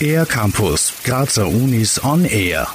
Air 0.00 0.26
Campus, 0.26 0.92
Grazer 1.04 1.48
Unis 1.48 2.02
on 2.04 2.24
Air. 2.24 2.68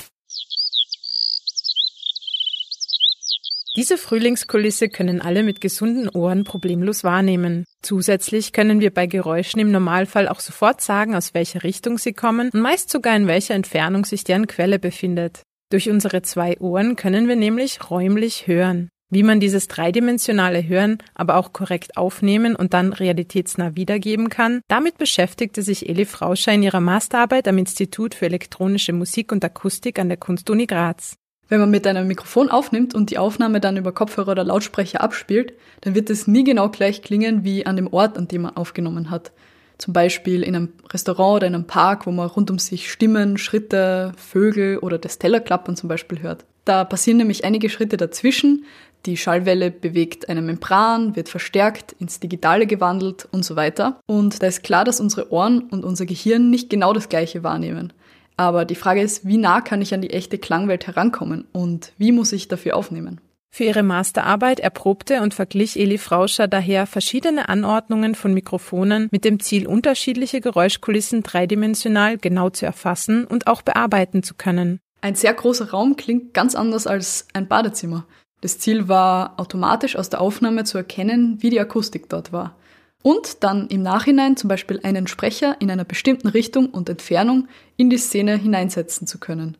Diese 3.78 3.97
Frühlingskulisse 3.97 4.89
können 4.89 5.21
alle 5.21 5.44
mit 5.44 5.62
gesunden 5.62 6.10
Ohren 6.10 6.44
problemlos 6.44 7.04
wahrnehmen. 7.05 7.63
Zusätzlich 7.82 8.52
können 8.52 8.82
wir 8.82 8.94
bei 8.94 9.08
Geräuschen 9.08 9.62
im 9.62 9.71
Normalfall 9.71 10.28
auch 10.28 10.41
sofort 10.41 10.81
sagen, 10.81 11.15
aus 11.15 11.33
welcher 11.33 11.63
Richtung 11.63 11.97
sie 11.97 12.13
kommen 12.13 12.49
und 12.53 12.62
meist 12.62 12.89
sogar 12.89 13.15
in 13.15 13.28
welcher 13.28 13.55
Entfernung 13.55 14.03
sich 14.03 14.25
deren 14.25 14.47
Quelle 14.47 14.78
befindet. 14.78 15.43
Durch 15.71 15.89
unsere 15.89 16.21
zwei 16.21 16.59
Ohren 16.59 16.98
können 16.98 17.30
wir 17.30 17.38
nämlich 17.38 17.89
räumlich 17.89 18.45
hören. 18.45 18.91
Wie 19.13 19.23
man 19.23 19.41
dieses 19.41 19.67
dreidimensionale 19.67 20.66
Hören 20.66 20.99
aber 21.16 21.35
auch 21.35 21.52
korrekt 21.52 21.98
aufnehmen 21.98 22.55
und 22.55 22.73
dann 22.73 22.93
realitätsnah 22.93 23.75
wiedergeben 23.75 24.30
kann, 24.30 24.61
damit 24.70 24.98
beschäftigte 24.98 25.63
sich 25.63 25.89
Eli 25.89 26.05
Frauscher 26.05 26.53
in 26.53 26.63
ihrer 26.63 26.79
Masterarbeit 26.79 27.45
am 27.49 27.57
Institut 27.57 28.16
für 28.16 28.27
elektronische 28.27 28.93
Musik 28.93 29.33
und 29.33 29.43
Akustik 29.43 29.99
an 29.99 30.07
der 30.07 30.16
Kunstuni 30.16 30.66
Graz. 30.66 31.17
Wenn 31.49 31.59
man 31.59 31.69
mit 31.69 31.85
einem 31.85 32.07
Mikrofon 32.07 32.49
aufnimmt 32.49 32.95
und 32.95 33.09
die 33.09 33.17
Aufnahme 33.17 33.59
dann 33.59 33.75
über 33.75 33.91
Kopfhörer 33.91 34.31
oder 34.31 34.45
Lautsprecher 34.45 35.02
abspielt, 35.02 35.55
dann 35.81 35.93
wird 35.93 36.09
es 36.09 36.25
nie 36.25 36.45
genau 36.45 36.69
gleich 36.69 37.02
klingen 37.02 37.43
wie 37.43 37.66
an 37.66 37.75
dem 37.75 37.91
Ort, 37.91 38.17
an 38.17 38.30
dem 38.30 38.43
man 38.43 38.55
aufgenommen 38.55 39.09
hat. 39.09 39.33
Zum 39.81 39.94
Beispiel 39.94 40.44
in 40.44 40.55
einem 40.55 40.73
Restaurant 40.91 41.38
oder 41.38 41.48
in 41.48 41.55
einem 41.55 41.66
Park, 41.66 42.05
wo 42.05 42.12
man 42.12 42.27
rund 42.27 42.52
um 42.52 42.59
sich 42.59 42.91
Stimmen, 42.91 43.39
Schritte, 43.39 44.12
Vögel 44.16 44.77
oder 44.77 44.99
das 44.99 45.17
Tellerklappern 45.17 45.76
zum 45.76 45.89
Beispiel 45.89 46.22
hört. 46.22 46.45
Da 46.66 46.84
passieren 46.84 47.17
nämlich 47.17 47.45
einige 47.45 47.67
Schritte 47.67 47.98
dazwischen. 47.98 48.66
Die 49.08 49.17
Schallwelle 49.17 49.72
bewegt 49.72 50.30
eine 50.30 50.44
Membran, 50.44 51.16
wird 51.16 51.30
verstärkt, 51.30 51.94
ins 51.94 52.20
Digitale 52.20 52.67
gewandelt 52.67 53.27
und 53.31 53.44
so 53.44 53.55
weiter. 53.55 53.99
Und 54.05 54.44
da 54.44 54.45
ist 54.45 54.62
klar, 54.62 54.86
dass 54.86 54.99
unsere 54.99 55.31
Ohren 55.31 55.62
und 55.62 55.84
unser 55.84 56.05
Gehirn 56.05 56.52
nicht 56.52 56.70
genau 56.70 56.94
das 56.94 57.09
Gleiche 57.09 57.44
wahrnehmen. 57.44 57.92
Aber 58.38 58.66
die 58.66 58.75
Frage 58.75 59.02
ist, 59.02 59.25
wie 59.25 59.38
nah 59.38 59.61
kann 59.61 59.81
ich 59.81 59.95
an 59.95 60.03
die 60.03 60.11
echte 60.11 60.38
Klangwelt 60.38 60.86
herankommen 60.86 61.45
und 61.53 61.94
wie 61.98 62.11
muss 62.11 62.33
ich 62.33 62.48
dafür 62.48 62.75
aufnehmen? 62.75 63.20
Für 63.53 63.66
ihre 63.66 63.83
Masterarbeit 63.83 64.61
erprobte 64.61 65.21
und 65.21 65.33
verglich 65.33 65.77
Eli 65.77 65.97
Frauscher 65.97 66.47
daher 66.47 66.88
verschiedene 66.88 67.49
Anordnungen 67.49 68.16
von 68.16 68.33
Mikrofonen 68.33 69.09
mit 69.11 69.25
dem 69.25 69.41
Ziel, 69.41 69.67
unterschiedliche 69.67 70.39
Geräuschkulissen 70.39 71.21
dreidimensional 71.21 72.17
genau 72.17 72.49
zu 72.49 72.66
erfassen 72.66 73.25
und 73.25 73.47
auch 73.47 73.61
bearbeiten 73.61 74.23
zu 74.23 74.35
können. 74.35 74.80
Ein 75.02 75.16
sehr 75.16 75.33
großer 75.33 75.71
Raum 75.71 75.97
klingt 75.97 76.33
ganz 76.33 76.55
anders 76.55 76.88
als 76.88 77.27
ein 77.33 77.49
Badezimmer. 77.49 78.05
Das 78.39 78.58
Ziel 78.58 78.88
war, 78.88 79.38
automatisch 79.38 79.97
aus 79.97 80.09
der 80.09 80.21
Aufnahme 80.21 80.63
zu 80.63 80.77
erkennen, 80.77 81.38
wie 81.41 81.49
die 81.49 81.59
Akustik 81.59 82.08
dort 82.08 82.31
war 82.31 82.55
und 83.03 83.43
dann 83.43 83.67
im 83.67 83.81
Nachhinein 83.81 84.38
zum 84.38 84.47
Beispiel 84.47 84.80
einen 84.83 85.08
Sprecher 85.08 85.58
in 85.59 85.71
einer 85.71 85.86
bestimmten 85.86 86.27
Richtung 86.27 86.67
und 86.67 86.89
Entfernung 86.89 87.47
in 87.77 87.89
die 87.89 87.97
Szene 87.97 88.38
hineinsetzen 88.38 89.08
zu 89.08 89.19
können, 89.19 89.58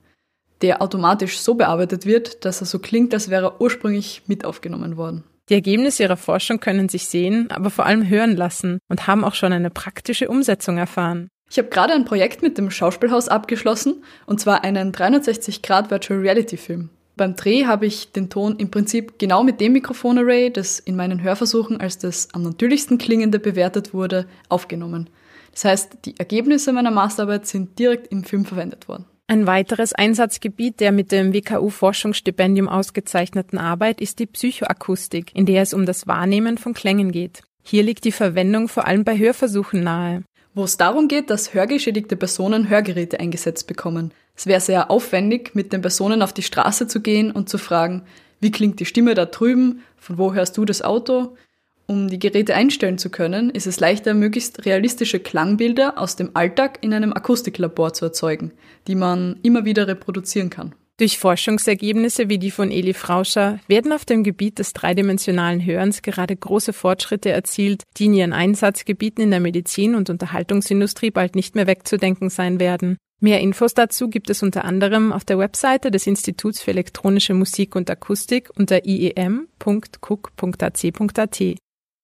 der 0.62 0.82
automatisch 0.82 1.40
so 1.40 1.56
bearbeitet 1.56 2.06
wird, 2.06 2.46
dass 2.46 2.62
er 2.62 2.66
so 2.68 2.80
klingt, 2.80 3.14
als 3.14 3.30
wäre 3.30 3.46
er 3.46 3.62
ursprünglich 3.62 4.24
mit 4.28 4.46
aufgenommen 4.46 4.98
worden. 4.98 5.24
Die 5.50 5.56
Ergebnisse 5.56 6.04
ihrer 6.04 6.18
Forschung 6.18 6.60
können 6.60 6.88
sich 6.88 7.08
sehen, 7.08 7.50
aber 7.52 7.70
vor 7.70 7.86
allem 7.86 8.08
hören 8.08 8.36
lassen 8.36 8.80
und 8.88 9.08
haben 9.08 9.24
auch 9.24 9.36
schon 9.36 9.52
eine 9.52 9.70
praktische 9.70 10.30
Umsetzung 10.30 10.78
erfahren. 10.78 11.30
Ich 11.50 11.58
habe 11.58 11.68
gerade 11.68 11.94
ein 11.94 12.06
Projekt 12.06 12.42
mit 12.42 12.58
dem 12.58 12.72
Schauspielhaus 12.72 13.28
abgeschlossen, 13.28 14.04
und 14.26 14.40
zwar 14.40 14.64
einen 14.64 14.94
360 14.94 15.62
Grad 15.62 15.92
Virtual 15.92 16.20
Reality 16.22 16.56
Film. 16.56 16.90
Beim 17.18 17.36
Dreh 17.36 17.66
habe 17.66 17.86
ich 17.86 18.14
den 18.14 18.30
Ton 18.30 18.56
im 18.56 18.72
Prinzip 18.72 19.20
genau 19.20 19.44
mit 19.44 19.60
dem 19.60 19.74
Mikrofonarray, 19.74 20.52
das 20.52 20.80
in 20.80 20.96
meinen 20.96 21.22
Hörversuchen 21.22 21.82
als 21.82 21.98
das 21.98 22.30
am 22.34 22.44
natürlichsten 22.44 22.98
klingende 22.98 23.38
bewertet 23.38 23.94
wurde, 23.94 24.28
aufgenommen. 24.48 25.10
Das 25.52 25.66
heißt, 25.66 25.98
die 26.06 26.18
Ergebnisse 26.18 26.72
meiner 26.72 26.92
Masterarbeit 26.92 27.46
sind 27.46 27.78
direkt 27.78 28.08
im 28.08 28.24
Film 28.24 28.46
verwendet 28.46 28.88
worden. 28.88 29.06
Ein 29.32 29.48
weiteres 29.48 29.94
Einsatzgebiet 29.94 30.82
der 30.82 30.92
mit 30.92 31.14
dem 31.14 31.32
WKU-Forschungsstipendium 31.32 32.68
ausgezeichneten 32.68 33.58
Arbeit 33.58 34.02
ist 34.02 34.20
die 34.20 34.26
Psychoakustik, 34.26 35.34
in 35.34 35.46
der 35.46 35.62
es 35.62 35.74
um 35.74 35.86
das 35.86 36.06
Wahrnehmen 36.06 36.58
von 36.58 36.74
Klängen 36.74 37.14
geht. 37.14 37.42
Hier 37.64 37.82
liegt 37.82 38.04
die 38.04 38.12
Verwendung 38.12 38.68
vor 38.68 38.88
allem 38.88 39.06
bei 39.06 39.18
Hörversuchen 39.18 39.84
nahe 39.84 40.24
wo 40.54 40.66
es 40.66 40.76
darum 40.76 41.08
geht, 41.08 41.30
dass 41.30 41.54
hörgeschädigte 41.54 42.18
Personen 42.18 42.68
Hörgeräte 42.68 43.22
eingesetzt 43.22 43.68
bekommen. 43.68 44.14
Es 44.36 44.48
wäre 44.48 44.60
sehr 44.60 44.92
aufwendig, 44.92 45.56
mit 45.56 45.72
den 45.72 45.80
Personen 45.80 46.22
auf 46.22 46.34
die 46.34 46.44
Straße 46.44 46.88
zu 46.88 47.00
gehen 47.00 47.32
und 47.32 47.48
zu 47.48 47.58
fragen, 47.58 48.04
wie 48.42 48.52
klingt 48.52 48.82
die 48.82 48.86
Stimme 48.86 49.16
da 49.16 49.24
drüben, 49.24 49.82
von 49.96 50.18
wo 50.18 50.34
hörst 50.34 50.58
du 50.58 50.66
das 50.66 50.82
Auto? 50.82 51.38
Um 51.88 52.08
die 52.08 52.20
Geräte 52.20 52.56
einstellen 52.56 52.98
zu 52.98 53.10
können, 53.10 53.50
ist 53.50 53.68
es 53.68 53.80
leichter, 53.80 54.14
möglichst 54.14 54.66
realistische 54.66 55.20
Klangbilder 55.20 55.98
aus 55.98 56.16
dem 56.16 56.32
Alltag 56.36 56.80
in 56.82 56.94
einem 56.94 57.14
Akustiklabor 57.14 57.94
zu 57.94 58.06
erzeugen, 58.06 58.52
die 58.88 58.96
man 58.96 59.40
immer 59.44 59.66
wieder 59.66 59.88
reproduzieren 59.88 60.50
kann. 60.50 60.74
Durch 61.02 61.18
Forschungsergebnisse 61.18 62.30
wie 62.30 62.38
die 62.38 62.52
von 62.52 62.70
Eli 62.70 62.94
Frauscher 62.94 63.60
werden 63.68 63.92
auf 63.92 64.06
dem 64.06 64.24
Gebiet 64.24 64.60
des 64.60 64.74
dreidimensionalen 64.74 65.66
Hörens 65.66 66.04
gerade 66.04 66.36
große 66.36 66.74
Fortschritte 66.74 67.32
erzielt, 67.32 67.82
die 67.98 68.06
in 68.06 68.14
ihren 68.14 68.34
Einsatzgebieten 68.34 69.24
in 69.24 69.32
der 69.32 69.40
Medizin 69.40 69.96
und 69.96 70.12
Unterhaltungsindustrie 70.12 71.10
bald 71.10 71.36
nicht 71.36 71.56
mehr 71.56 71.66
wegzudenken 71.66 72.30
sein 72.30 72.60
werden. 72.60 72.98
Mehr 73.20 73.40
Infos 73.40 73.74
dazu 73.74 74.10
gibt 74.10 74.30
es 74.30 74.44
unter 74.44 74.64
anderem 74.64 75.12
auf 75.12 75.26
der 75.26 75.40
Webseite 75.40 75.90
des 75.92 76.06
Instituts 76.08 76.62
für 76.62 76.70
elektronische 76.72 77.34
Musik 77.34 77.76
und 77.76 77.90
Akustik 77.90 78.50
unter 78.56 78.86
iem.cook.ac.at. 78.86 79.46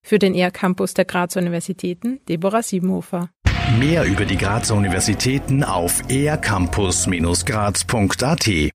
Für 0.07 0.19
den 0.19 0.35
ER 0.35 0.51
Campus 0.51 0.93
der 0.93 1.03
Graz 1.03 1.35
Universitäten 1.35 2.21
Deborah 2.29 2.63
Siebenhofer. 2.63 3.29
Mehr 3.77 4.05
über 4.05 4.23
die 4.23 4.37
Grazer 4.37 4.75
Universitäten 4.75 5.65
auf 5.65 6.01
ercampus-graz.at 6.09 8.47